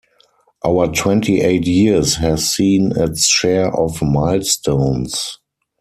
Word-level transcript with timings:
Our 0.65 0.87
twenty-eight 0.87 1.67
years 1.67 2.15
has 2.15 2.51
seen 2.51 2.91
its 2.95 3.27
share 3.27 3.71
of 3.71 4.01
milestones. 4.01 5.37